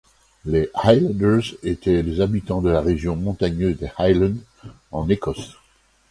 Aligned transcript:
Les 0.45 0.67
Highlanders 0.73 1.53
étaient 1.61 2.01
les 2.01 2.21
habitants 2.21 2.59
de 2.59 2.71
la 2.71 2.81
région 2.81 3.15
montagneuse 3.15 3.77
des 3.77 3.91
Highlands 3.99 4.33
en 4.91 5.07
Écosse. 5.07 5.53